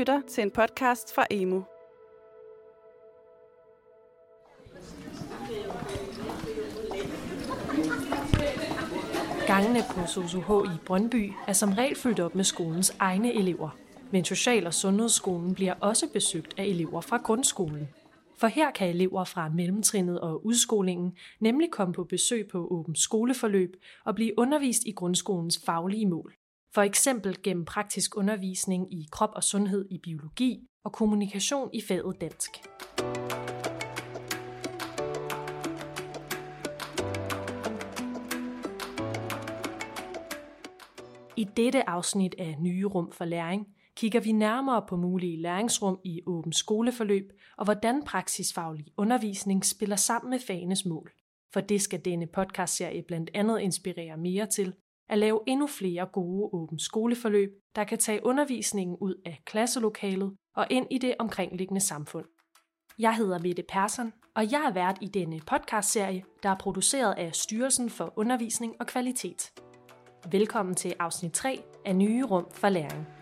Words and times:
lytter 0.00 0.20
til 0.28 0.42
en 0.42 0.50
podcast 0.50 1.14
fra 1.14 1.26
Emo. 1.30 1.62
Gangene 9.46 9.80
på 9.90 10.06
SOSUH 10.06 10.74
i 10.74 10.78
Brøndby 10.86 11.32
er 11.48 11.52
som 11.52 11.72
regel 11.72 11.96
fyldt 11.96 12.20
op 12.20 12.34
med 12.34 12.44
skolens 12.44 12.96
egne 12.98 13.34
elever. 13.34 13.76
Men 14.10 14.24
Social- 14.24 14.66
og 14.66 14.74
Sundhedsskolen 14.74 15.54
bliver 15.54 15.74
også 15.80 16.08
besøgt 16.12 16.54
af 16.58 16.64
elever 16.64 17.00
fra 17.00 17.16
grundskolen. 17.16 17.88
For 18.38 18.46
her 18.46 18.70
kan 18.70 18.88
elever 18.88 19.24
fra 19.24 19.48
mellemtrinnet 19.48 20.20
og 20.20 20.46
udskolingen 20.46 21.12
nemlig 21.40 21.70
komme 21.70 21.94
på 21.94 22.04
besøg 22.04 22.48
på 22.48 22.68
åbent 22.70 22.98
skoleforløb 22.98 23.76
og 24.04 24.14
blive 24.14 24.38
undervist 24.38 24.82
i 24.86 24.92
grundskolens 24.92 25.62
faglige 25.66 26.06
mål. 26.06 26.39
For 26.74 26.82
eksempel 26.82 27.42
gennem 27.42 27.64
praktisk 27.64 28.16
undervisning 28.16 28.92
i 28.92 29.06
krop 29.12 29.30
og 29.36 29.44
sundhed 29.44 29.88
i 29.90 29.98
biologi 29.98 30.58
og 30.84 30.92
kommunikation 30.92 31.70
i 31.72 31.80
faget 31.88 32.20
dansk. 32.20 32.50
I 41.36 41.44
dette 41.56 41.88
afsnit 41.88 42.34
af 42.38 42.56
Nye 42.60 42.84
Rum 42.84 43.12
for 43.12 43.24
Læring 43.24 43.66
kigger 43.96 44.20
vi 44.20 44.32
nærmere 44.32 44.84
på 44.88 44.96
mulige 44.96 45.42
læringsrum 45.42 45.98
i 46.04 46.20
åben 46.26 46.52
skoleforløb 46.52 47.32
og 47.56 47.64
hvordan 47.64 48.04
praksisfaglig 48.04 48.86
undervisning 48.96 49.64
spiller 49.64 49.96
sammen 49.96 50.30
med 50.30 50.38
fagenes 50.46 50.84
mål. 50.84 51.12
For 51.52 51.60
det 51.60 51.82
skal 51.82 52.04
denne 52.04 52.26
podcastserie 52.26 53.02
blandt 53.02 53.30
andet 53.34 53.60
inspirere 53.60 54.16
mere 54.16 54.46
til 54.46 54.74
at 55.10 55.18
lave 55.18 55.40
endnu 55.46 55.66
flere 55.66 56.06
gode 56.12 56.50
åben 56.52 56.78
skoleforløb, 56.78 57.50
der 57.76 57.84
kan 57.84 57.98
tage 57.98 58.26
undervisningen 58.26 58.96
ud 59.00 59.14
af 59.26 59.40
klasselokalet 59.44 60.32
og 60.56 60.66
ind 60.70 60.86
i 60.90 60.98
det 60.98 61.14
omkringliggende 61.18 61.80
samfund. 61.80 62.24
Jeg 62.98 63.16
hedder 63.16 63.38
Mette 63.38 63.62
Persson, 63.68 64.12
og 64.36 64.52
jeg 64.52 64.64
er 64.68 64.72
vært 64.72 64.98
i 65.00 65.06
denne 65.06 65.40
podcastserie, 65.46 66.24
der 66.42 66.48
er 66.48 66.56
produceret 66.60 67.14
af 67.18 67.34
Styrelsen 67.34 67.90
for 67.90 68.12
Undervisning 68.16 68.74
og 68.80 68.86
Kvalitet. 68.86 69.52
Velkommen 70.30 70.74
til 70.74 70.94
afsnit 70.98 71.32
3 71.32 71.62
af 71.86 71.96
Nye 71.96 72.24
Rum 72.24 72.46
for 72.52 72.68
Læring. 72.68 73.19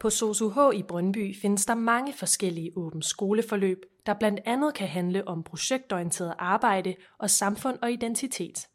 På 0.00 0.10
SOSUH 0.10 0.74
i 0.74 0.82
Brøndby 0.82 1.36
findes 1.36 1.66
der 1.66 1.74
mange 1.74 2.12
forskellige 2.12 2.72
åbent 2.76 3.04
skoleforløb, 3.04 3.82
der 4.06 4.14
blandt 4.14 4.40
andet 4.44 4.74
kan 4.74 4.88
handle 4.88 5.28
om 5.28 5.42
projektorienteret 5.42 6.34
arbejde 6.38 6.94
og 7.18 7.30
samfund 7.30 7.78
og 7.82 7.92
identitet. 7.92 8.66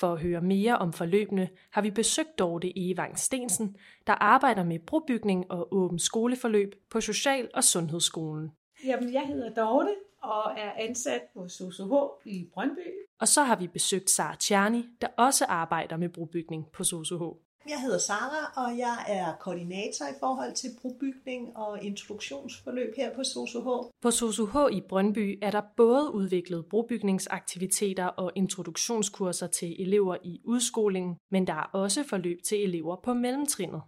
For 0.00 0.12
at 0.12 0.20
høre 0.20 0.40
mere 0.40 0.78
om 0.78 0.92
forløbene 0.92 1.48
har 1.72 1.82
vi 1.82 1.90
besøgt 1.90 2.38
Dorte 2.38 2.72
Evang 2.76 3.18
Stensen, 3.18 3.76
der 4.06 4.12
arbejder 4.12 4.64
med 4.64 4.78
brobygning 4.78 5.50
og 5.50 5.74
åbent 5.74 6.02
skoleforløb 6.02 6.74
på 6.90 7.00
Social- 7.00 7.50
og 7.54 7.64
Sundhedsskolen. 7.64 8.50
Jamen, 8.84 9.12
jeg 9.12 9.26
hedder 9.26 9.54
Dorte 9.54 9.94
og 10.22 10.52
er 10.56 10.72
ansat 10.76 11.22
på 11.34 11.48
SOSUH 11.48 11.92
i 12.24 12.48
Brøndby. 12.54 12.88
Og 13.20 13.28
så 13.28 13.42
har 13.42 13.56
vi 13.56 13.66
besøgt 13.66 14.10
Sara 14.10 14.36
Tjerni, 14.36 14.86
der 15.00 15.08
også 15.16 15.44
arbejder 15.44 15.96
med 15.96 16.08
brobygning 16.08 16.66
på 16.72 16.84
SOSUH. 16.84 17.36
Jeg 17.68 17.82
hedder 17.82 17.98
Sara, 17.98 18.66
og 18.66 18.78
jeg 18.78 19.04
er 19.08 19.36
koordinator 19.40 20.06
i 20.06 20.18
forhold 20.20 20.54
til 20.54 20.70
brobygning 20.82 21.56
og 21.56 21.84
introduktionsforløb 21.84 22.94
her 22.96 23.14
på 23.14 23.24
SOSUH. 23.24 23.90
På 24.02 24.10
SOSUH 24.10 24.72
i 24.72 24.80
Brøndby 24.88 25.38
er 25.42 25.50
der 25.50 25.62
både 25.76 26.14
udviklet 26.14 26.66
brobygningsaktiviteter 26.66 28.06
og 28.06 28.32
introduktionskurser 28.34 29.46
til 29.46 29.82
elever 29.82 30.16
i 30.24 30.40
udskolingen, 30.44 31.16
men 31.30 31.46
der 31.46 31.54
er 31.54 31.70
også 31.72 32.04
forløb 32.04 32.42
til 32.42 32.64
elever 32.64 32.96
på 32.96 33.14
mellemtrinnet. 33.14 33.82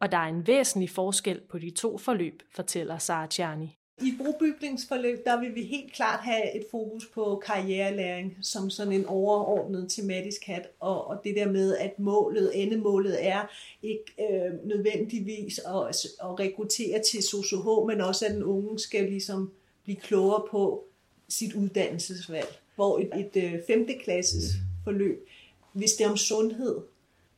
Og 0.00 0.12
der 0.12 0.18
er 0.18 0.28
en 0.28 0.46
væsentlig 0.46 0.90
forskel 0.90 1.40
på 1.50 1.58
de 1.58 1.70
to 1.70 1.98
forløb, 1.98 2.42
fortæller 2.54 2.98
Sara 2.98 3.26
Tjerni. 3.26 3.76
I 4.00 4.14
brobygningsforløb, 4.18 5.24
der 5.24 5.40
vil 5.40 5.54
vi 5.54 5.62
helt 5.62 5.92
klart 5.92 6.20
have 6.20 6.56
et 6.56 6.66
fokus 6.70 7.06
på 7.06 7.42
karrierelæring 7.46 8.38
som 8.42 8.70
sådan 8.70 8.92
en 8.92 9.06
overordnet 9.06 9.90
tematisk 9.90 10.44
hat, 10.44 10.68
og, 10.80 11.06
og 11.06 11.20
det 11.24 11.36
der 11.36 11.52
med, 11.52 11.76
at 11.76 11.98
målet, 11.98 12.62
endemålet 12.62 13.26
er 13.26 13.50
ikke 13.82 14.04
øh, 14.20 14.68
nødvendigvis 14.68 15.58
at, 15.58 16.06
at 16.20 16.40
rekruttere 16.40 17.02
til 17.12 17.22
SOSUH, 17.22 17.86
men 17.86 18.00
også 18.00 18.26
at 18.26 18.32
den 18.32 18.42
unge 18.42 18.78
skal 18.78 19.04
ligesom 19.04 19.52
blive 19.84 19.96
klogere 19.96 20.42
på 20.50 20.84
sit 21.28 21.54
uddannelsesvalg. 21.54 22.58
Hvor 22.74 22.98
et, 22.98 23.10
et 23.34 23.44
øh, 23.44 23.60
femte 23.66 23.94
klasses 24.04 24.44
forløb, 24.84 25.28
hvis 25.72 25.92
det 25.92 26.04
er 26.04 26.10
om 26.10 26.16
sundhed, 26.16 26.78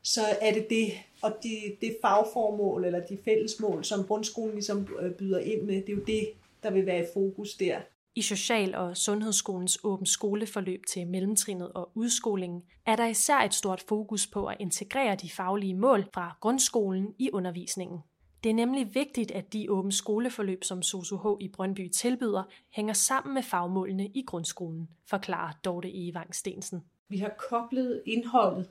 så 0.01 0.21
er 0.41 0.53
det 0.53 0.69
det, 0.69 0.91
og 1.21 1.33
det, 1.43 1.81
det 1.81 1.97
fagformål 2.01 2.85
eller 2.85 2.99
de 2.99 3.17
fællesmål, 3.25 3.85
som 3.85 4.03
grundskolen 4.03 4.53
ligesom 4.53 4.87
øh, 5.01 5.11
byder 5.11 5.39
ind 5.39 5.61
med, 5.61 5.75
det 5.75 5.89
er 5.89 5.93
jo 5.93 6.03
det, 6.07 6.29
der 6.65 6.71
vil 6.71 6.85
være 6.85 6.99
i 6.99 7.07
fokus 7.13 7.53
der. 7.53 7.79
I 8.15 8.21
Social- 8.21 8.75
og 8.75 8.97
Sundhedsskolens 8.97 9.79
åbent 9.83 10.09
skoleforløb 10.09 10.85
til 10.85 11.07
mellemtrinnet 11.07 11.71
og 11.73 11.91
udskolingen 11.95 12.63
er 12.85 12.95
der 12.95 13.05
især 13.05 13.37
et 13.37 13.53
stort 13.53 13.81
fokus 13.81 14.27
på 14.27 14.45
at 14.45 14.57
integrere 14.59 15.15
de 15.15 15.29
faglige 15.29 15.73
mål 15.73 16.05
fra 16.13 16.37
grundskolen 16.41 17.13
i 17.19 17.29
undervisningen. 17.33 17.99
Det 18.43 18.49
er 18.49 18.53
nemlig 18.53 18.95
vigtigt, 18.95 19.31
at 19.31 19.53
de 19.53 19.71
åbent 19.71 19.93
skoleforløb, 19.93 20.63
som 20.63 20.81
SOSUH 20.81 21.37
i 21.39 21.47
Brøndby 21.47 21.89
tilbyder, 21.89 22.43
hænger 22.69 22.93
sammen 22.93 23.33
med 23.33 23.43
fagmålene 23.43 24.07
i 24.07 24.23
grundskolen, 24.27 24.89
forklarer 25.09 25.53
Dorte 25.65 26.07
Evang 26.07 26.35
Stensen. 26.35 26.83
Vi 27.09 27.17
har 27.17 27.31
koblet 27.49 28.01
indholdet 28.05 28.69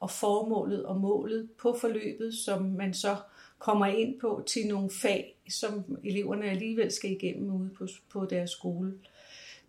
og 0.00 0.10
formålet 0.10 0.86
og 0.86 1.00
målet 1.00 1.48
på 1.62 1.76
forløbet, 1.80 2.34
som 2.34 2.62
man 2.62 2.94
så 2.94 3.16
kommer 3.58 3.86
ind 3.86 4.20
på 4.20 4.44
til 4.46 4.66
nogle 4.66 4.90
fag, 5.02 5.36
som 5.52 5.98
eleverne 6.04 6.44
alligevel 6.44 6.90
skal 6.90 7.10
igennem 7.10 7.50
ude 7.50 7.70
på, 7.78 7.86
på 8.10 8.24
deres 8.24 8.50
skole. 8.50 8.98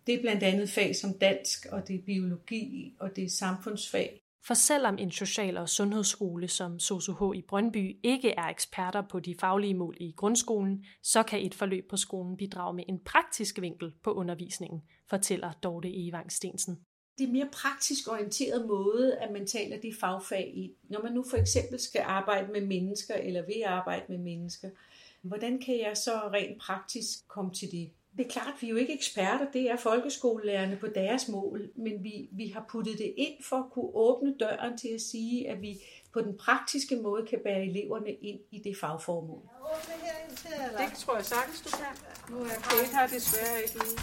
Det 0.06 0.14
er 0.14 0.20
blandt 0.20 0.42
andet 0.42 0.70
fag 0.70 0.96
som 0.96 1.14
dansk, 1.14 1.66
og 1.70 1.88
det 1.88 1.96
er 1.96 2.02
biologi, 2.02 2.94
og 2.98 3.16
det 3.16 3.24
er 3.24 3.28
samfundsfag. 3.28 4.20
For 4.46 4.54
selvom 4.54 4.98
en 4.98 5.10
social- 5.10 5.56
og 5.56 5.68
sundhedsskole 5.68 6.48
som 6.48 6.78
SOSUH 6.78 7.36
i 7.36 7.42
Brøndby 7.42 7.96
ikke 8.02 8.30
er 8.30 8.48
eksperter 8.48 9.02
på 9.02 9.20
de 9.20 9.34
faglige 9.40 9.74
mål 9.74 9.96
i 10.00 10.12
grundskolen, 10.16 10.84
så 11.02 11.22
kan 11.22 11.46
et 11.46 11.54
forløb 11.54 11.90
på 11.90 11.96
skolen 11.96 12.36
bidrage 12.36 12.74
med 12.74 12.84
en 12.88 12.98
praktisk 12.98 13.60
vinkel 13.60 13.94
på 14.02 14.12
undervisningen, 14.12 14.82
fortæller 15.10 15.52
Dorte 15.52 16.06
Evang 16.08 16.32
Stensen 16.32 16.78
det 17.18 17.28
er 17.28 17.32
mere 17.32 17.48
praktisk 17.52 18.08
orienteret 18.08 18.66
måde, 18.66 19.16
at 19.18 19.32
man 19.32 19.46
taler 19.46 19.80
de 19.80 19.94
fagfag 20.00 20.52
i. 20.54 20.72
Når 20.88 21.02
man 21.02 21.12
nu 21.12 21.24
for 21.30 21.36
eksempel 21.36 21.80
skal 21.80 22.02
arbejde 22.04 22.52
med 22.52 22.60
mennesker, 22.60 23.14
eller 23.14 23.46
vil 23.46 23.62
arbejde 23.66 24.04
med 24.08 24.18
mennesker, 24.18 24.70
hvordan 25.24 25.58
kan 25.58 25.78
jeg 25.78 25.96
så 25.96 26.12
rent 26.32 26.60
praktisk 26.60 27.28
komme 27.28 27.52
til 27.52 27.72
det? 27.72 27.90
Det 28.16 28.26
er 28.26 28.30
klart, 28.30 28.54
vi 28.60 28.66
er 28.66 28.70
jo 28.70 28.76
ikke 28.76 28.94
eksperter, 28.94 29.50
det 29.52 29.70
er 29.70 29.76
folkeskolelærerne 29.76 30.76
på 30.76 30.86
deres 30.86 31.28
mål, 31.28 31.70
men 31.76 32.04
vi, 32.04 32.28
vi 32.32 32.48
har 32.48 32.64
puttet 32.70 32.98
det 32.98 33.14
ind 33.16 33.34
for 33.44 33.56
at 33.56 33.70
kunne 33.72 33.90
åbne 33.94 34.34
døren 34.40 34.78
til 34.78 34.88
at 34.88 35.00
sige, 35.00 35.50
at 35.50 35.62
vi 35.62 35.76
på 36.12 36.20
den 36.20 36.36
praktiske 36.36 36.96
måde 36.96 37.26
kan 37.26 37.40
bære 37.44 37.64
eleverne 37.64 38.12
ind 38.12 38.40
i 38.50 38.58
det 38.58 38.76
fagformål. 38.76 39.42
Det 40.78 40.98
tror 40.98 41.16
jeg 41.16 41.24
sagtens, 41.24 41.60
du 41.60 41.68
kan. 41.68 42.36
Nu 42.36 42.42
er 42.42 42.48
Kate 42.48 42.96
her 42.96 43.06
desværre 43.06 43.62
ikke 43.62 43.74
lige. 43.74 43.98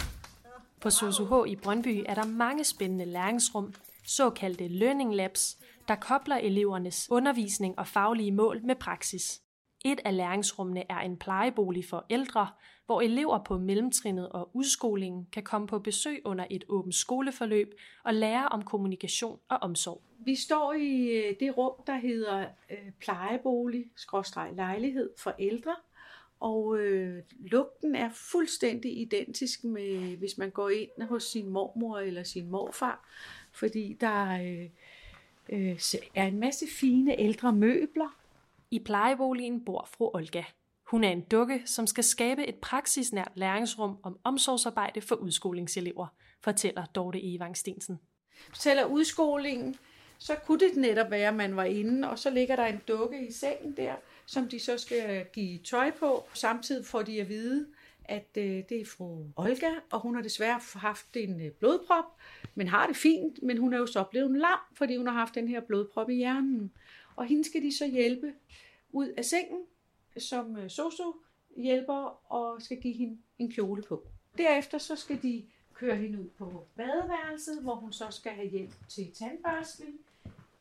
På 0.80 0.90
SOSUH 0.90 1.48
i 1.48 1.56
Brøndby 1.56 2.04
er 2.06 2.14
der 2.14 2.24
mange 2.24 2.64
spændende 2.64 3.04
læringsrum, 3.04 3.74
såkaldte 4.06 4.68
learning 4.68 5.14
labs, 5.14 5.58
der 5.88 5.94
kobler 5.94 6.36
elevernes 6.36 7.10
undervisning 7.10 7.78
og 7.78 7.86
faglige 7.86 8.32
mål 8.32 8.60
med 8.64 8.74
praksis. 8.74 9.41
Et 9.84 10.00
af 10.04 10.16
læringsrummene 10.16 10.84
er 10.88 10.98
en 10.98 11.16
plejebolig 11.16 11.84
for 11.84 12.06
ældre, 12.10 12.48
hvor 12.86 13.00
elever 13.00 13.44
på 13.44 13.58
mellemtrinnet 13.58 14.28
og 14.28 14.50
udskolingen 14.52 15.28
kan 15.32 15.42
komme 15.42 15.66
på 15.66 15.78
besøg 15.78 16.22
under 16.24 16.46
et 16.50 16.64
åbent 16.68 16.94
skoleforløb 16.94 17.74
og 18.04 18.14
lære 18.14 18.48
om 18.48 18.62
kommunikation 18.62 19.38
og 19.48 19.58
omsorg. 19.60 20.02
Vi 20.18 20.36
står 20.36 20.72
i 20.72 21.06
øh, 21.06 21.34
det 21.40 21.56
rum, 21.56 21.72
der 21.86 21.96
hedder 21.96 22.46
øh, 22.70 22.90
plejebolig, 23.00 23.84
lejlighed 24.56 25.10
for 25.18 25.34
ældre, 25.38 25.76
og 26.40 26.78
øh, 26.78 27.22
lugten 27.40 27.94
er 27.94 28.10
fuldstændig 28.32 29.00
identisk 29.00 29.64
med, 29.64 30.16
hvis 30.16 30.38
man 30.38 30.50
går 30.50 30.68
ind 30.68 31.02
hos 31.02 31.22
sin 31.22 31.48
mormor 31.48 31.98
eller 31.98 32.22
sin 32.22 32.50
morfar, 32.50 33.08
fordi 33.52 33.96
der 34.00 34.32
øh, 34.32 34.68
øh, 35.48 35.78
er 36.14 36.26
en 36.26 36.40
masse 36.40 36.66
fine 36.80 37.20
ældre 37.20 37.52
møbler. 37.52 38.21
I 38.72 38.78
plejeboligen 38.78 39.64
bor 39.64 39.88
fru 39.96 40.10
Olga. 40.14 40.42
Hun 40.86 41.04
er 41.04 41.08
en 41.08 41.20
dukke, 41.20 41.62
som 41.66 41.86
skal 41.86 42.04
skabe 42.04 42.46
et 42.46 42.54
praksisnært 42.54 43.32
læringsrum 43.34 43.96
om 44.02 44.18
omsorgsarbejde 44.24 45.00
for 45.00 45.14
udskolingselever, 45.14 46.06
fortæller 46.40 46.84
Dorte 46.84 47.34
Evang 47.34 47.56
Stensen. 47.56 47.98
Fortæller 48.48 48.84
udskolingen, 48.84 49.76
så 50.18 50.36
kunne 50.46 50.60
det 50.60 50.76
netop 50.76 51.10
være, 51.10 51.28
at 51.28 51.34
man 51.34 51.56
var 51.56 51.64
inde, 51.64 52.10
og 52.10 52.18
så 52.18 52.30
ligger 52.30 52.56
der 52.56 52.66
en 52.66 52.80
dukke 52.88 53.28
i 53.28 53.32
sengen 53.32 53.76
der, 53.76 53.94
som 54.26 54.48
de 54.48 54.58
så 54.58 54.78
skal 54.78 55.26
give 55.32 55.58
tøj 55.58 55.90
på. 55.90 56.24
Samtidig 56.34 56.86
får 56.86 57.02
de 57.02 57.20
at 57.20 57.28
vide, 57.28 57.66
at 58.04 58.28
øh, 58.36 58.62
det 58.68 58.80
er 58.80 58.86
fru 58.86 59.24
Olga, 59.36 59.70
og 59.90 60.00
hun 60.00 60.14
har 60.14 60.22
desværre 60.22 60.60
haft 60.74 61.16
en 61.16 61.40
øh, 61.40 61.50
blodprop, 61.50 62.04
men 62.54 62.68
har 62.68 62.86
det 62.86 62.96
fint, 62.96 63.42
men 63.42 63.58
hun 63.58 63.74
er 63.74 63.78
jo 63.78 63.86
så 63.86 64.04
blevet 64.10 64.38
lam, 64.38 64.58
fordi 64.74 64.96
hun 64.96 65.06
har 65.06 65.14
haft 65.14 65.34
den 65.34 65.48
her 65.48 65.60
blodprop 65.60 66.10
i 66.10 66.14
hjernen. 66.14 66.72
Og 67.16 67.26
hende 67.26 67.44
skal 67.44 67.62
de 67.62 67.76
så 67.76 67.86
hjælpe 67.86 68.32
ud 68.92 69.08
af 69.08 69.24
sengen, 69.24 69.60
som 70.18 70.56
øh, 70.56 70.70
soso 70.70 71.14
hjælper 71.56 72.32
og 72.32 72.62
skal 72.62 72.80
give 72.80 72.94
hende 72.94 73.18
en 73.38 73.50
kjole 73.50 73.82
på. 73.82 74.06
Derefter 74.38 74.78
så 74.78 74.96
skal 74.96 75.22
de 75.22 75.44
køre 75.74 75.96
hende 75.96 76.20
ud 76.20 76.28
på 76.38 76.66
badeværelset, 76.76 77.62
hvor 77.62 77.74
hun 77.74 77.92
så 77.92 78.06
skal 78.10 78.32
have 78.32 78.48
hjælp 78.48 78.72
til 78.88 79.12
tandbørstning, 79.12 79.94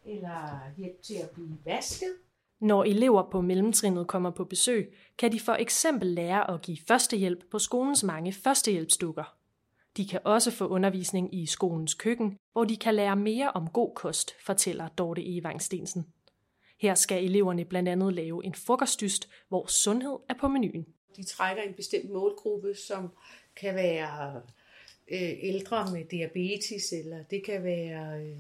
eller 0.06 0.72
hjælp 0.78 1.02
til 1.02 1.16
at 1.16 1.30
blive 1.30 1.58
vasket. 1.66 2.14
Når 2.60 2.84
elever 2.84 3.30
på 3.30 3.42
mellemtrinnet 3.42 4.08
kommer 4.08 4.32
på 4.32 4.44
besøg, 4.44 4.94
kan 5.18 5.32
de 5.32 5.40
for 5.40 5.54
eksempel 5.54 6.08
lære 6.08 6.52
at 6.52 6.62
give 6.62 6.78
førstehjælp 6.88 7.50
på 7.52 7.60
skolens 7.60 8.04
mange 8.04 8.34
førstehjælpsdukker. 8.34 9.36
De 9.98 10.08
kan 10.08 10.20
også 10.26 10.52
få 10.52 10.68
undervisning 10.68 11.36
i 11.36 11.46
skolens 11.46 11.94
køkken, 11.94 12.38
hvor 12.52 12.64
de 12.64 12.78
kan 12.78 12.96
lære 12.96 13.16
mere 13.16 13.52
om 13.52 13.70
god 13.70 13.96
kost, 13.96 14.32
fortæller 14.46 14.88
Dorte 14.88 15.38
Evang 15.38 15.62
Stensen. 15.62 16.06
Her 16.82 16.96
skal 16.96 17.24
eleverne 17.24 17.66
blandt 17.66 17.90
andet 17.90 18.14
lave 18.14 18.46
en 18.46 18.54
frokostdyst, 18.54 19.30
hvor 19.50 19.66
sundhed 19.68 20.18
er 20.30 20.34
på 20.40 20.48
menuen. 20.48 20.86
De 21.16 21.24
trækker 21.24 21.64
en 21.64 21.74
bestemt 21.74 22.10
målgruppe, 22.10 22.76
som 22.76 23.10
kan 23.56 23.76
være 23.76 24.42
øh, 25.12 25.34
ældre 25.42 25.92
med 25.92 26.06
diabetes, 26.06 26.94
eller 26.94 27.24
det 27.24 27.44
kan 27.46 27.64
være 27.64 28.22
øh, 28.22 28.38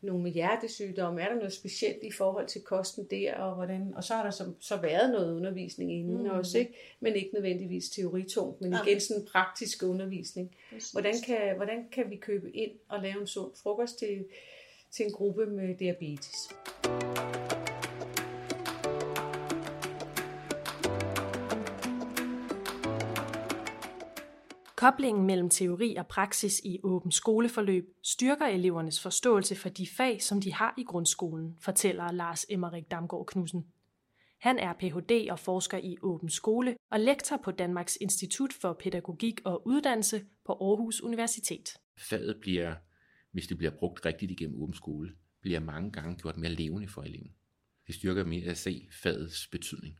nogle 0.00 0.22
med 0.22 0.30
hjertesygdomme. 0.30 1.22
Er 1.22 1.28
der 1.28 1.34
noget 1.34 1.52
specielt 1.52 2.02
i 2.02 2.10
forhold 2.10 2.46
til 2.46 2.60
kosten 2.60 3.06
der, 3.10 3.34
og, 3.34 3.54
hvordan, 3.54 3.92
og 3.96 4.04
så 4.04 4.14
har 4.14 4.22
der 4.22 4.30
så, 4.30 4.52
så 4.60 4.76
været 4.76 5.10
noget 5.10 5.36
undervisning 5.36 5.92
inden 5.92 6.22
mm. 6.22 6.30
også, 6.30 6.58
ikke? 6.58 6.72
men 7.00 7.16
ikke 7.16 7.30
nødvendigvis 7.34 7.90
teoritungt, 7.90 8.60
men 8.60 8.76
igen 8.86 9.00
sådan 9.00 9.26
praktisk 9.32 9.82
undervisning. 9.82 10.56
Hvordan 10.92 11.14
kan, 11.26 11.56
hvordan 11.56 11.88
kan 11.92 12.10
vi 12.10 12.16
købe 12.16 12.50
ind 12.50 12.72
og 12.88 13.02
lave 13.02 13.20
en 13.20 13.26
sund 13.26 13.50
frokost 13.62 13.98
til, 13.98 14.24
til 14.90 15.06
en 15.06 15.12
gruppe 15.12 15.46
med 15.46 15.74
diabetes? 15.74 16.48
Koblingen 24.84 25.26
mellem 25.26 25.50
teori 25.50 25.94
og 25.94 26.06
praksis 26.06 26.60
i 26.64 26.80
åben 26.82 27.12
skoleforløb 27.12 27.84
styrker 28.02 28.46
elevernes 28.46 29.00
forståelse 29.00 29.54
for 29.54 29.68
de 29.68 29.86
fag, 29.96 30.22
som 30.22 30.40
de 30.40 30.52
har 30.52 30.74
i 30.78 30.82
grundskolen, 30.82 31.56
fortæller 31.60 32.12
Lars 32.12 32.46
Emmerik 32.48 32.90
Damgaard 32.90 33.26
Knudsen. 33.26 33.66
Han 34.40 34.58
er 34.58 34.72
Ph.D. 34.72 35.28
og 35.30 35.38
forsker 35.38 35.78
i 35.78 35.96
åben 36.02 36.28
skole 36.28 36.76
og 36.90 37.00
lektor 37.00 37.36
på 37.36 37.50
Danmarks 37.50 37.98
Institut 38.00 38.52
for 38.52 38.72
Pædagogik 38.72 39.40
og 39.44 39.66
Uddannelse 39.66 40.24
på 40.46 40.52
Aarhus 40.52 41.00
Universitet. 41.00 41.68
Faget 41.98 42.36
bliver, 42.40 42.74
hvis 43.32 43.46
det 43.46 43.58
bliver 43.58 43.72
brugt 43.78 44.06
rigtigt 44.06 44.30
igennem 44.30 44.62
åben 44.62 44.74
skole, 44.74 45.12
bliver 45.40 45.60
mange 45.60 45.90
gange 45.92 46.16
gjort 46.16 46.36
mere 46.36 46.52
levende 46.52 46.88
for 46.88 47.02
eleven. 47.02 47.32
Det 47.86 47.94
styrker 47.94 48.24
mere 48.24 48.50
at 48.50 48.58
se 48.58 48.88
fagets 49.02 49.46
betydning. 49.46 49.98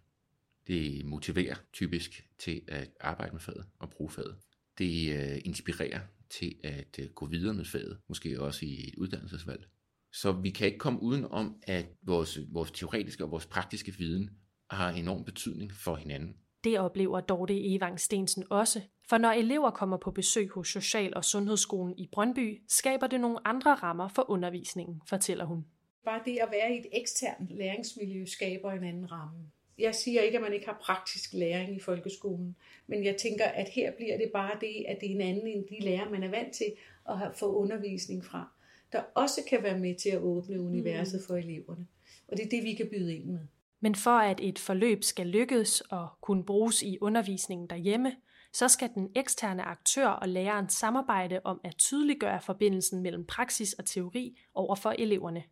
Det 0.66 1.04
motiverer 1.06 1.54
typisk 1.72 2.28
til 2.38 2.62
at 2.69 2.90
arbejde 3.00 3.32
med 3.32 3.40
faget 3.40 3.66
og 3.78 3.90
bruge 3.90 4.10
faget 4.10 4.37
det 4.79 5.12
øh, 5.12 5.41
inspirerer 5.44 6.00
til 6.31 6.55
at 6.65 6.99
øh, 7.00 7.11
gå 7.15 7.26
videre 7.26 7.55
med 7.55 7.65
faget, 7.65 7.99
måske 8.09 8.41
også 8.41 8.67
i 8.67 8.88
et 8.88 8.94
uddannelsesvalg. 8.94 9.67
Så 10.12 10.32
vi 10.32 10.50
kan 10.50 10.67
ikke 10.67 10.79
komme 10.79 11.03
uden 11.03 11.25
om, 11.25 11.56
at 11.62 11.87
vores, 12.03 12.38
vores 12.53 12.71
teoretiske 12.71 13.25
og 13.25 13.31
vores 13.31 13.47
praktiske 13.47 13.94
viden 13.99 14.31
har 14.71 14.91
enorm 14.91 15.25
betydning 15.25 15.73
for 15.73 15.97
hinanden. 15.97 16.37
Det 16.65 16.79
oplever 16.79 17.21
Dorte 17.21 17.75
Evang 17.75 18.00
Stensen 18.00 18.44
også, 18.50 18.81
for 19.09 19.19
når 19.19 19.31
elever 19.31 19.71
kommer 19.71 19.97
på 19.97 20.11
besøg 20.11 20.50
hos 20.50 20.69
Social- 20.69 21.15
og 21.17 21.25
Sundhedsskolen 21.25 21.99
i 21.99 22.09
Brøndby, 22.12 22.62
skaber 22.69 23.06
det 23.06 23.21
nogle 23.21 23.49
andre 23.49 23.75
rammer 23.75 24.09
for 24.09 24.31
undervisningen, 24.31 25.03
fortæller 25.09 25.44
hun. 25.44 25.65
Bare 26.05 26.21
det 26.25 26.38
at 26.43 26.49
være 26.50 26.75
i 26.75 26.79
et 26.79 26.87
eksternt 26.93 27.50
læringsmiljø 27.50 28.25
skaber 28.25 28.73
en 28.73 28.85
anden 28.85 29.12
ramme 29.12 29.50
jeg 29.79 29.94
siger 29.94 30.23
ikke, 30.23 30.38
at 30.38 30.43
man 30.43 30.53
ikke 30.53 30.67
har 30.67 30.79
praktisk 30.82 31.32
læring 31.32 31.76
i 31.76 31.81
folkeskolen, 31.81 32.56
men 32.87 33.05
jeg 33.05 33.17
tænker, 33.17 33.44
at 33.44 33.69
her 33.69 33.93
bliver 33.93 34.17
det 34.17 34.31
bare 34.32 34.56
det, 34.61 34.85
at 34.88 34.99
det 35.00 35.11
er 35.11 35.15
en 35.15 35.21
anden 35.21 35.47
end 35.47 35.65
de 35.69 35.85
lærer, 35.85 36.11
man 36.11 36.23
er 36.23 36.31
vant 36.31 36.53
til 36.53 36.73
at 37.09 37.17
få 37.35 37.55
undervisning 37.55 38.25
fra, 38.25 38.49
der 38.93 39.03
også 39.15 39.41
kan 39.49 39.62
være 39.62 39.79
med 39.79 39.94
til 39.94 40.09
at 40.09 40.21
åbne 40.21 40.61
universet 40.61 41.23
for 41.26 41.37
eleverne. 41.37 41.87
Og 42.29 42.37
det 42.37 42.47
er 42.47 42.50
det, 42.50 42.65
vi 42.65 42.75
kan 42.75 42.88
byde 42.91 43.17
ind 43.17 43.25
med. 43.25 43.41
Men 43.81 43.94
for 43.94 44.19
at 44.19 44.41
et 44.43 44.59
forløb 44.59 45.03
skal 45.03 45.26
lykkes 45.26 45.81
og 45.81 46.09
kunne 46.21 46.44
bruges 46.44 46.82
i 46.82 46.99
undervisningen 47.00 47.67
derhjemme, 47.71 48.12
så 48.53 48.69
skal 48.69 48.91
den 48.94 49.11
eksterne 49.15 49.62
aktør 49.62 50.06
og 50.06 50.29
læreren 50.29 50.69
samarbejde 50.69 51.41
om 51.44 51.61
at 51.65 51.76
tydeliggøre 51.79 52.41
forbindelsen 52.41 53.03
mellem 53.03 53.26
praksis 53.26 53.73
og 53.73 53.85
teori 53.85 54.38
over 54.55 54.75
for 54.75 54.94
eleverne. 54.99 55.43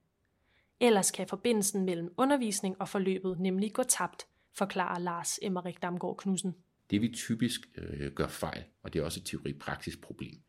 Ellers 0.82 1.10
kan 1.10 1.28
forbindelsen 1.28 1.84
mellem 1.84 2.14
undervisning 2.16 2.80
og 2.80 2.88
forløbet 2.88 3.40
nemlig 3.40 3.72
gå 3.72 3.82
tabt, 3.82 4.26
forklarer 4.52 4.98
Lars 4.98 5.38
Emmerik 5.42 5.82
Damgaard 5.82 6.16
Knudsen. 6.16 6.54
Det 6.90 7.02
vi 7.02 7.08
typisk 7.08 7.60
øh, 7.74 8.12
gør 8.12 8.26
fejl, 8.26 8.64
og 8.82 8.92
det 8.92 8.98
er 9.00 9.04
også 9.04 9.20
et 9.20 9.26
teori-praksis 9.26 9.96
problem, 9.96 10.42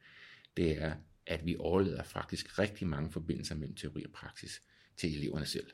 det 0.57 0.81
er, 0.81 0.95
at 1.25 1.45
vi 1.45 1.55
overlader 1.59 2.03
faktisk 2.03 2.59
rigtig 2.59 2.87
mange 2.87 3.11
forbindelser 3.11 3.55
mellem 3.55 3.75
teori 3.75 4.05
og 4.05 4.11
praksis 4.11 4.61
til 4.97 5.17
eleverne 5.17 5.45
selv. 5.45 5.71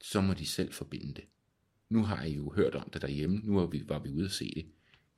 Så 0.00 0.20
må 0.20 0.34
de 0.34 0.46
selv 0.46 0.72
forbinde 0.72 1.14
det. 1.14 1.24
Nu 1.88 2.02
har 2.02 2.24
I 2.24 2.34
jo 2.34 2.52
hørt 2.56 2.74
om 2.74 2.90
det 2.90 3.02
derhjemme, 3.02 3.40
nu 3.44 3.60
var 3.60 3.66
vi, 3.66 3.84
var 3.88 3.98
vi 3.98 4.10
ude 4.10 4.24
at 4.24 4.30
se 4.30 4.52
det. 4.54 4.66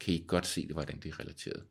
Kan 0.01 0.15
I 0.15 0.25
godt 0.27 0.47
se 0.47 0.67
det, 0.67 0.73
hvordan 0.73 1.01
det 1.01 1.09
er 1.09 1.21
relateret? 1.21 1.67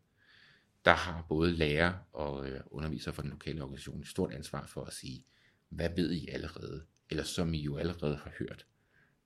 Der 0.86 0.94
har 0.94 1.25
både 1.30 1.52
lærer 1.52 1.94
og 2.13 2.50
øh, 2.50 2.62
undervisere 2.66 3.13
for 3.13 3.22
den 3.22 3.31
lokale 3.31 3.63
organisation 3.63 4.02
et 4.02 4.07
stort 4.07 4.34
ansvar 4.34 4.66
for 4.66 4.86
at 4.86 4.94
sige, 4.94 5.25
hvad 5.69 5.89
ved 5.95 6.12
I 6.12 6.27
allerede? 6.27 6.86
Eller 7.10 7.24
som 7.24 7.54
I 7.54 7.62
jo 7.62 7.77
allerede 7.77 8.16
har 8.16 8.31
hørt. 8.39 8.66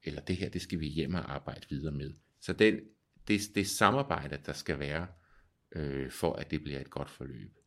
Eller 0.04 0.22
det 0.22 0.36
her, 0.36 0.50
det 0.50 0.62
skal 0.62 0.80
vi 0.80 0.88
hjem 0.88 1.14
og 1.14 1.34
arbejde 1.34 1.68
videre 1.70 1.94
med. 1.94 2.14
Så 2.40 2.54
det, 2.54 2.84
det, 3.28 3.42
det 3.56 3.68
samarbejde, 3.68 4.38
der 4.46 4.54
skal 4.54 4.80
være, 4.80 5.08
øh, 5.72 6.12
for 6.12 6.34
at 6.34 6.52
det 6.52 6.64
bliver 6.64 6.80
et 6.80 6.90
godt 6.90 7.10
forløb, 7.10 7.58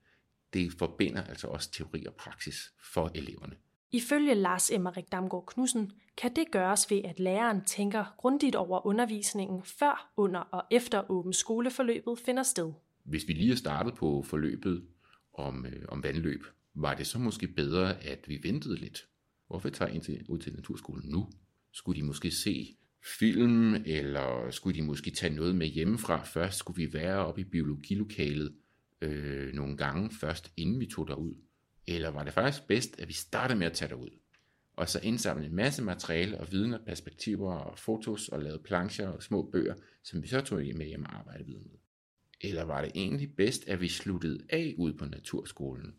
det 0.52 0.72
forbinder 0.72 1.22
altså 1.22 1.46
også 1.46 1.70
teori 1.70 2.06
og 2.06 2.14
praksis 2.14 2.72
for 2.92 3.10
eleverne. 3.14 3.56
Ifølge 3.90 4.34
Lars 4.34 4.70
Emmerik 4.70 5.12
Damgaard 5.12 5.46
Knudsen 5.46 5.92
kan 6.16 6.36
det 6.36 6.50
gøres 6.52 6.90
ved, 6.90 7.00
at 7.04 7.20
læreren 7.20 7.64
tænker 7.64 8.14
grundigt 8.16 8.56
over 8.56 8.86
undervisningen 8.86 9.62
før, 9.64 10.12
under 10.16 10.40
og 10.40 10.64
efter 10.70 11.10
åben 11.10 11.32
skoleforløbet 11.32 12.18
finder 12.18 12.42
sted. 12.42 12.72
Hvis 13.04 13.28
vi 13.28 13.32
lige 13.32 13.52
er 13.52 13.56
startet 13.56 13.94
på 13.94 14.22
forløbet 14.22 14.86
om, 15.34 15.66
øh, 15.66 15.84
om 15.88 16.02
vandløb, 16.02 16.44
var 16.76 16.94
det 16.94 17.06
så 17.06 17.18
måske 17.18 17.48
bedre, 17.48 18.04
at 18.04 18.24
vi 18.28 18.40
ventede 18.42 18.76
lidt? 18.76 19.06
Hvorfor 19.48 19.68
tager 19.68 19.90
ind 19.90 20.02
til, 20.02 20.24
ud 20.28 20.38
til 20.38 20.52
naturskolen 20.52 21.10
nu? 21.10 21.30
Skulle 21.72 22.00
de 22.00 22.06
måske 22.06 22.30
se 22.30 22.76
film, 23.18 23.74
eller 23.74 24.50
skulle 24.50 24.80
de 24.80 24.82
måske 24.82 25.10
tage 25.10 25.34
noget 25.34 25.54
med 25.56 25.66
hjemmefra 25.66 26.24
først? 26.24 26.58
Skulle 26.58 26.86
vi 26.86 26.92
være 26.92 27.26
oppe 27.26 27.40
i 27.40 27.44
biologilokalet 27.44 28.54
øh, 29.00 29.52
nogle 29.52 29.76
gange 29.76 30.10
først, 30.20 30.52
inden 30.56 30.80
vi 30.80 30.86
tog 30.86 31.08
derud? 31.08 31.34
Eller 31.86 32.08
var 32.08 32.24
det 32.24 32.32
faktisk 32.32 32.66
bedst, 32.66 33.00
at 33.00 33.08
vi 33.08 33.12
startede 33.12 33.58
med 33.58 33.66
at 33.66 33.72
tage 33.72 33.88
derud? 33.88 34.10
Og 34.76 34.88
så 34.88 35.00
indsamle 35.02 35.46
en 35.46 35.54
masse 35.54 35.82
materiale 35.82 36.40
og 36.40 36.52
viden 36.52 36.74
og 36.74 36.80
perspektiver 36.86 37.54
og 37.54 37.78
fotos 37.78 38.28
og 38.28 38.42
lave 38.42 38.58
plancher 38.58 39.08
og 39.08 39.22
små 39.22 39.50
bøger, 39.50 39.74
som 40.02 40.22
vi 40.22 40.28
så 40.28 40.40
tog 40.40 40.58
med 40.58 40.86
hjem 40.86 41.04
og 41.04 41.18
arbejdede 41.18 41.46
videre 41.46 41.62
med. 41.62 41.78
Eller 42.40 42.62
var 42.62 42.82
det 42.82 42.90
egentlig 42.94 43.36
bedst, 43.36 43.68
at 43.68 43.80
vi 43.80 43.88
sluttede 43.88 44.46
af 44.48 44.74
ud 44.78 44.92
på 44.92 45.04
naturskolen, 45.04 45.94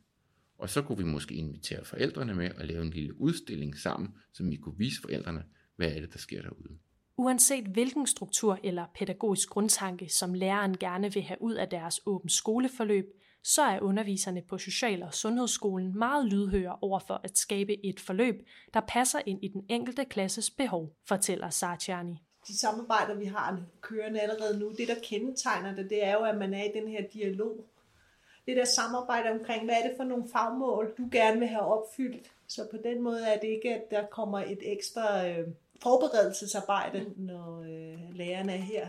og 0.58 0.70
så 0.70 0.82
kunne 0.82 0.98
vi 0.98 1.04
måske 1.04 1.36
invitere 1.36 1.86
forældrene 1.86 2.34
med 2.34 2.52
og 2.60 2.66
lave 2.66 2.82
en 2.82 2.90
lille 2.90 3.22
udstilling 3.22 3.78
sammen, 3.78 4.10
som 4.34 4.52
vi 4.52 4.56
kunne 4.56 4.78
vise 4.78 5.02
forældrene, 5.02 5.44
hvad 5.76 5.92
er 5.92 6.00
det, 6.00 6.14
der 6.14 6.20
sker 6.20 6.42
derude. 6.42 6.78
Uanset 7.18 7.66
hvilken 7.66 8.08
struktur 8.08 8.60
eller 8.64 8.86
pædagogisk 8.96 9.50
grundtanke, 9.50 10.10
som 10.10 10.34
læreren 10.34 10.78
gerne 10.78 11.14
vil 11.14 11.24
have 11.24 11.42
ud 11.42 11.54
af 11.54 11.68
deres 11.68 12.02
åben 12.06 12.30
skoleforløb, 12.30 13.06
så 13.44 13.62
er 13.62 13.80
underviserne 13.80 14.42
på 14.42 14.58
Social- 14.58 15.04
og 15.04 15.14
Sundhedsskolen 15.14 15.98
meget 15.98 16.26
lydhøre 16.26 16.78
over 16.82 17.00
for 17.00 17.22
at 17.24 17.38
skabe 17.38 17.86
et 17.86 18.00
forløb, 18.00 18.36
der 18.74 18.80
passer 18.88 19.20
ind 19.26 19.44
i 19.44 19.48
den 19.48 19.66
enkelte 19.70 20.06
klasses 20.06 20.50
behov, 20.50 20.96
fortæller 21.08 21.50
Sarchani. 21.50 22.18
De 22.48 22.58
samarbejder, 22.58 23.16
vi 23.16 23.26
har 23.26 23.62
kørende 23.82 24.20
allerede 24.20 24.60
nu, 24.60 24.74
det 24.78 24.88
der 24.88 24.96
kendetegner 25.04 25.76
det, 25.76 25.90
det 25.90 26.06
er 26.06 26.14
jo, 26.14 26.20
at 26.20 26.38
man 26.38 26.54
er 26.54 26.64
i 26.64 26.72
den 26.80 26.88
her 26.88 27.04
dialog 27.14 27.70
det 28.48 28.58
der 28.58 28.66
samarbejde 28.66 29.30
omkring, 29.30 29.66
hvad 29.66 29.76
er 29.76 29.88
det 29.88 29.94
for 29.98 30.04
nogle 30.04 30.24
fagmål, 30.32 30.94
du 30.98 31.10
gerne 31.12 31.40
vil 31.40 31.48
have 31.48 31.62
opfyldt. 31.62 32.32
Så 32.48 32.68
på 32.72 32.78
den 32.84 33.02
måde 33.02 33.28
er 33.28 33.40
det 33.40 33.48
ikke, 33.48 33.76
at 33.76 33.92
der 33.92 34.06
kommer 34.06 34.40
et 34.40 34.60
ekstra 34.62 35.28
øh, 35.28 35.48
forberedelsesarbejde, 35.84 37.06
når 37.18 37.60
øh, 37.62 38.16
lærerne 38.16 38.54
er 38.54 38.58
her. 38.58 38.88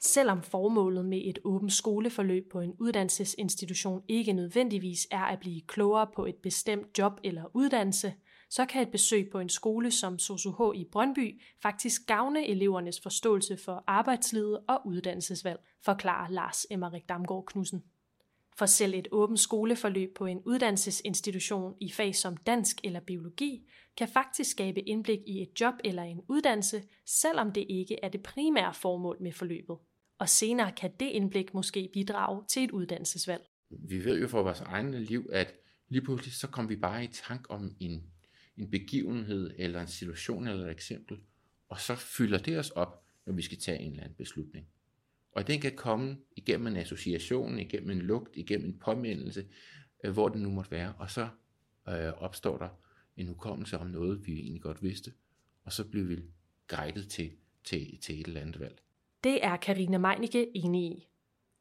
Selvom 0.00 0.42
formålet 0.42 1.04
med 1.04 1.22
et 1.24 1.38
åbent 1.44 1.72
skoleforløb 1.72 2.50
på 2.52 2.60
en 2.60 2.74
uddannelsesinstitution 2.78 4.02
ikke 4.08 4.32
nødvendigvis 4.32 5.08
er 5.10 5.24
at 5.24 5.38
blive 5.38 5.60
klogere 5.60 6.06
på 6.16 6.26
et 6.26 6.36
bestemt 6.36 6.98
job 6.98 7.12
eller 7.24 7.44
uddannelse, 7.54 8.14
så 8.50 8.66
kan 8.66 8.82
et 8.82 8.92
besøg 8.92 9.30
på 9.32 9.38
en 9.38 9.48
skole 9.48 9.90
som 9.90 10.18
SOSUH 10.18 10.76
i 10.76 10.84
Brøndby 10.92 11.42
faktisk 11.62 12.06
gavne 12.06 12.48
elevernes 12.48 13.00
forståelse 13.00 13.56
for 13.56 13.84
arbejdslivet 13.86 14.58
og 14.68 14.86
uddannelsesvalg, 14.86 15.60
forklarer 15.84 16.30
Lars 16.30 16.66
Emmerik 16.70 17.08
Damgaard 17.08 17.46
Knudsen. 17.46 17.82
For 18.58 18.66
selv 18.66 18.94
et 18.94 19.08
åbent 19.12 19.40
skoleforløb 19.40 20.16
på 20.16 20.26
en 20.26 20.42
uddannelsesinstitution 20.46 21.74
i 21.80 21.90
fag 21.90 22.14
som 22.14 22.36
dansk 22.36 22.80
eller 22.84 23.00
biologi 23.00 23.70
kan 23.96 24.08
faktisk 24.08 24.50
skabe 24.50 24.80
indblik 24.80 25.18
i 25.26 25.42
et 25.42 25.60
job 25.60 25.74
eller 25.84 26.02
en 26.02 26.20
uddannelse, 26.28 26.82
selvom 27.06 27.52
det 27.52 27.66
ikke 27.68 27.96
er 28.02 28.08
det 28.08 28.22
primære 28.22 28.74
formål 28.74 29.16
med 29.20 29.32
forløbet. 29.32 29.76
Og 30.18 30.28
senere 30.28 30.72
kan 30.72 30.90
det 31.00 31.06
indblik 31.06 31.54
måske 31.54 31.90
bidrage 31.92 32.44
til 32.48 32.64
et 32.64 32.70
uddannelsesvalg. 32.70 33.42
Vi 33.88 34.04
ved 34.04 34.20
jo 34.20 34.28
fra 34.28 34.42
vores 34.42 34.60
egne 34.60 35.04
liv, 35.04 35.30
at 35.32 35.54
lige 35.88 36.02
pludselig 36.02 36.32
så 36.32 36.46
kommer 36.46 36.68
vi 36.68 36.76
bare 36.76 37.04
i 37.04 37.06
tank 37.06 37.46
om 37.48 37.76
en, 37.80 38.02
en 38.56 38.70
begivenhed 38.70 39.54
eller 39.58 39.80
en 39.80 39.88
situation 39.88 40.48
eller 40.48 40.66
et 40.66 40.70
eksempel, 40.70 41.18
og 41.68 41.80
så 41.80 41.94
fylder 41.94 42.38
det 42.38 42.58
os 42.58 42.70
op, 42.70 43.04
når 43.26 43.32
vi 43.32 43.42
skal 43.42 43.58
tage 43.58 43.78
en 43.78 43.90
eller 43.90 44.02
anden 44.02 44.16
beslutning. 44.16 44.66
Og 45.32 45.46
den 45.46 45.60
kan 45.60 45.76
komme 45.76 46.16
igennem 46.36 46.66
en 46.66 46.76
association, 46.76 47.58
igennem 47.58 47.90
en 47.90 47.98
lugt, 47.98 48.36
igennem 48.36 48.68
en 48.68 48.78
påmindelse, 48.78 49.46
øh, 50.04 50.12
hvor 50.12 50.28
det 50.28 50.40
nu 50.40 50.50
måtte 50.50 50.70
være. 50.70 50.94
Og 50.98 51.10
så 51.10 51.28
øh, 51.88 52.22
opstår 52.22 52.58
der 52.58 52.68
en 53.16 53.28
hukommelse 53.28 53.78
om 53.78 53.86
noget, 53.86 54.26
vi 54.26 54.32
egentlig 54.32 54.62
godt 54.62 54.82
vidste. 54.82 55.12
Og 55.64 55.72
så 55.72 55.88
bliver 55.88 56.06
vi 56.06 56.16
guidet 56.68 57.08
til, 57.08 57.30
til, 57.64 57.98
til 58.02 58.20
et 58.20 58.26
eller 58.26 58.40
andet 58.40 58.60
valg. 58.60 58.82
Det 59.24 59.44
er 59.44 59.56
Karina 59.56 59.98
Meinicke 59.98 60.56
enig 60.56 60.82
i. 60.82 61.08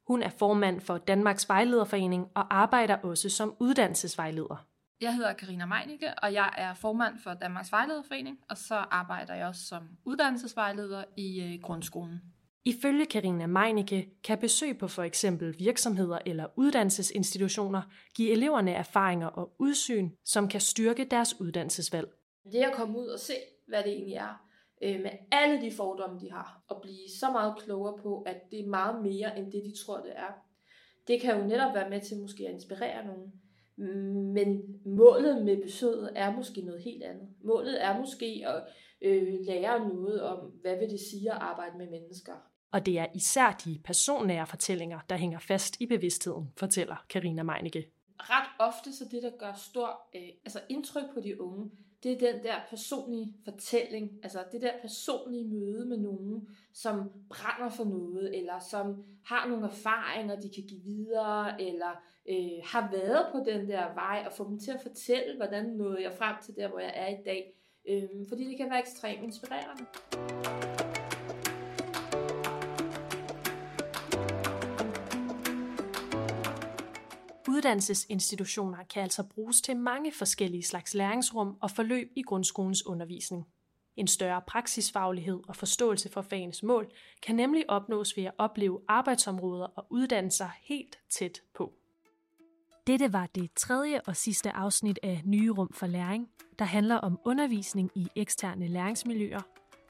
Hun 0.07 0.23
er 0.23 0.29
formand 0.29 0.81
for 0.81 0.97
Danmarks 0.97 1.49
Vejlederforening 1.49 2.27
og 2.35 2.55
arbejder 2.55 2.95
også 2.95 3.29
som 3.29 3.55
uddannelsesvejleder. 3.59 4.67
Jeg 5.01 5.15
hedder 5.15 5.33
Karina 5.33 5.65
Meinicke, 5.65 6.13
og 6.23 6.33
jeg 6.33 6.53
er 6.57 6.73
formand 6.73 7.19
for 7.23 7.33
Danmarks 7.33 7.71
Vejlederforening, 7.71 8.39
og 8.49 8.57
så 8.57 8.75
arbejder 8.75 9.35
jeg 9.35 9.47
også 9.47 9.65
som 9.65 9.83
uddannelsesvejleder 10.05 11.03
i 11.17 11.41
øh, 11.43 11.61
grundskolen. 11.61 12.21
Ifølge 12.65 13.05
Karina 13.05 13.47
Meinicke 13.47 14.09
kan 14.23 14.37
besøg 14.37 14.77
på 14.77 14.87
for 14.87 15.03
eksempel 15.03 15.59
virksomheder 15.59 16.19
eller 16.25 16.45
uddannelsesinstitutioner 16.55 17.81
give 18.15 18.31
eleverne 18.31 18.71
erfaringer 18.71 19.27
og 19.27 19.55
udsyn, 19.59 20.09
som 20.25 20.47
kan 20.47 20.61
styrke 20.61 21.05
deres 21.05 21.41
uddannelsesvalg. 21.41 22.07
Det 22.51 22.59
at 22.59 22.73
komme 22.73 22.99
ud 22.99 23.07
og 23.07 23.19
se, 23.19 23.33
hvad 23.67 23.83
det 23.83 23.91
egentlig 23.91 24.15
er, 24.15 24.45
øh, 24.83 25.01
med 25.01 25.11
alle 25.31 25.61
de 25.61 25.71
fordomme, 25.71 26.19
de 26.19 26.31
har, 26.31 26.63
og 26.69 26.81
blive 26.81 27.09
så 27.19 27.31
meget 27.31 27.55
klogere 27.63 27.97
på, 28.03 28.21
at 28.21 28.37
det 28.51 28.59
er 28.59 28.67
meget 28.67 29.03
mere 29.03 29.39
end 29.39 29.51
det, 29.51 29.63
de 29.65 29.85
tror, 29.85 30.01
det 30.01 30.11
er. 30.15 30.33
Det 31.07 31.21
kan 31.21 31.37
jo 31.37 31.47
netop 31.47 31.73
være 31.75 31.89
med 31.89 32.01
til 32.01 32.17
måske 32.17 32.47
at 32.47 32.53
inspirere 32.53 33.05
nogen. 33.05 33.33
Men 34.33 34.61
målet 34.85 35.45
med 35.45 35.61
besøget 35.63 36.11
er 36.15 36.35
måske 36.35 36.61
noget 36.61 36.81
helt 36.81 37.03
andet. 37.03 37.27
Målet 37.43 37.83
er 37.83 37.99
måske 37.99 38.43
at 38.47 38.63
øh, 39.01 39.33
lære 39.41 39.87
noget 39.89 40.21
om, 40.21 40.51
hvad 40.61 40.77
vil 40.79 40.89
det 40.89 40.99
sige 40.99 41.31
at 41.31 41.37
arbejde 41.41 41.77
med 41.77 41.89
mennesker. 41.89 42.33
Og 42.71 42.85
det 42.85 42.99
er 42.99 43.05
især 43.15 43.61
de 43.65 43.79
personnære 43.83 44.47
fortællinger, 44.47 44.99
der 45.09 45.15
hænger 45.15 45.39
fast 45.39 45.81
i 45.81 45.85
bevidstheden, 45.85 46.51
fortæller 46.57 47.05
Karina 47.09 47.43
Meinicke. 47.43 47.91
Ret 48.19 48.49
ofte 48.59 48.93
så 48.93 49.05
det, 49.11 49.23
der 49.23 49.31
gør 49.39 49.53
stor 49.53 50.09
øh, 50.15 50.21
altså 50.45 50.59
indtryk 50.69 51.13
på 51.13 51.19
de 51.19 51.41
unge, 51.41 51.71
det 52.03 52.11
er 52.11 52.31
den 52.31 52.43
der 52.43 52.55
personlige 52.69 53.33
fortælling, 53.43 54.11
altså 54.23 54.43
det 54.51 54.61
der 54.61 54.71
personlige 54.81 55.47
møde 55.47 55.85
med 55.85 55.97
nogen, 55.97 56.47
som 56.73 57.11
brænder 57.29 57.69
for 57.69 57.83
noget, 57.83 58.37
eller 58.37 58.59
som 58.71 59.03
har 59.25 59.47
nogle 59.47 59.65
erfaringer, 59.65 60.35
de 60.35 60.49
kan 60.55 60.63
give 60.69 60.81
videre, 60.83 61.61
eller 61.61 62.03
øh, 62.29 62.63
har 62.63 62.91
været 62.91 63.27
på 63.31 63.37
den 63.51 63.69
der 63.69 63.93
vej, 63.93 64.23
og 64.25 64.33
få 64.33 64.49
dem 64.49 64.59
til 64.59 64.71
at 64.71 64.81
fortælle, 64.81 65.35
hvordan 65.35 65.65
nåede 65.65 66.03
jeg 66.03 66.13
frem 66.17 66.35
til 66.45 66.55
der, 66.55 66.67
hvor 66.67 66.79
jeg 66.79 66.93
er 66.95 67.07
i 67.07 67.17
dag. 67.25 67.53
Øh, 67.89 68.27
fordi 68.29 68.43
det 68.49 68.57
kan 68.57 68.69
være 68.69 68.79
ekstremt 68.79 69.23
inspirerende. 69.23 69.85
Uddannelsesinstitutioner 77.49 78.83
kan 78.83 79.03
altså 79.03 79.23
bruges 79.23 79.61
til 79.61 79.77
mange 79.77 80.11
forskellige 80.11 80.63
slags 80.63 80.93
læringsrum 80.93 81.57
og 81.61 81.71
forløb 81.71 82.11
i 82.15 82.21
grundskolens 82.21 82.85
undervisning. 82.85 83.47
En 83.95 84.07
større 84.07 84.41
praksisfaglighed 84.47 85.39
og 85.47 85.55
forståelse 85.55 86.09
for 86.09 86.21
fagens 86.21 86.63
mål 86.63 86.91
kan 87.21 87.35
nemlig 87.35 87.69
opnås 87.69 88.17
ved 88.17 88.23
at 88.23 88.33
opleve 88.37 88.81
arbejdsområder 88.87 89.65
og 89.65 89.85
uddannelser 89.89 90.49
helt 90.61 90.99
tæt 91.09 91.41
på. 91.53 91.78
Dette 92.89 93.13
var 93.13 93.27
det 93.35 93.51
tredje 93.55 94.01
og 94.07 94.15
sidste 94.15 94.51
afsnit 94.51 94.99
af 95.03 95.21
Nye 95.25 95.51
Rum 95.51 95.69
for 95.73 95.87
Læring, 95.87 96.27
der 96.59 96.65
handler 96.65 96.95
om 96.95 97.19
undervisning 97.25 97.91
i 97.95 98.07
eksterne 98.15 98.67
læringsmiljøer, 98.67 99.41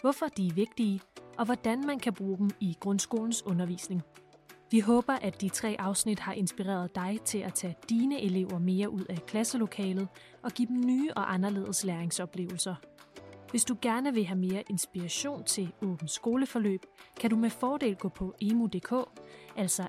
hvorfor 0.01 0.25
de 0.25 0.47
er 0.47 0.53
vigtige 0.53 1.01
og 1.37 1.45
hvordan 1.45 1.85
man 1.87 1.99
kan 1.99 2.13
bruge 2.13 2.37
dem 2.37 2.49
i 2.59 2.75
grundskolens 2.79 3.45
undervisning. 3.45 4.01
Vi 4.71 4.79
håber, 4.79 5.13
at 5.13 5.41
de 5.41 5.49
tre 5.49 5.75
afsnit 5.79 6.19
har 6.19 6.33
inspireret 6.33 6.95
dig 6.95 7.19
til 7.25 7.37
at 7.37 7.53
tage 7.53 7.75
dine 7.89 8.21
elever 8.21 8.59
mere 8.59 8.89
ud 8.89 9.05
af 9.09 9.25
klasselokalet 9.25 10.07
og 10.43 10.51
give 10.51 10.67
dem 10.67 10.85
nye 10.85 11.11
og 11.15 11.33
anderledes 11.33 11.83
læringsoplevelser. 11.83 12.75
Hvis 13.51 13.65
du 13.65 13.77
gerne 13.81 14.13
vil 14.13 14.25
have 14.25 14.39
mere 14.39 14.63
inspiration 14.69 15.43
til 15.43 15.73
åben 15.81 16.07
skoleforløb, 16.07 16.85
kan 17.19 17.29
du 17.29 17.35
med 17.35 17.49
fordel 17.49 17.95
gå 17.95 18.09
på 18.09 18.35
emu.dk, 18.41 18.93
altså 19.55 19.87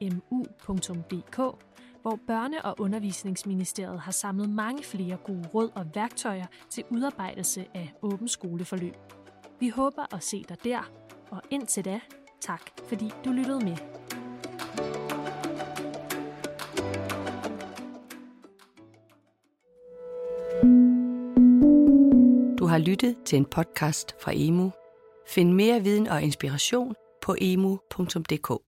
emu.dk, 0.00 1.69
hvor 2.02 2.18
Børne- 2.30 2.62
og 2.62 2.74
Undervisningsministeriet 2.78 4.00
har 4.00 4.12
samlet 4.12 4.50
mange 4.50 4.82
flere 4.82 5.16
gode 5.16 5.48
råd 5.54 5.70
og 5.74 5.86
værktøjer 5.94 6.46
til 6.70 6.84
udarbejdelse 6.90 7.66
af 7.74 7.92
åben 8.02 8.28
skoleforløb. 8.28 8.96
Vi 9.60 9.68
håber 9.68 10.14
at 10.14 10.22
se 10.22 10.44
dig 10.48 10.64
der, 10.64 10.90
og 11.30 11.42
indtil 11.50 11.84
da, 11.84 12.00
tak 12.40 12.62
fordi 12.88 13.10
du 13.24 13.30
lyttede 13.32 13.64
med. 13.64 13.76
Du 22.58 22.66
har 22.66 22.78
lyttet 22.78 23.16
til 23.24 23.36
en 23.36 23.44
podcast 23.44 24.14
fra 24.20 24.32
Emu. 24.34 24.70
Find 25.28 25.52
mere 25.52 25.80
viden 25.82 26.08
og 26.08 26.22
inspiration 26.22 26.94
på 27.22 27.36
emu.dk. 27.40 28.69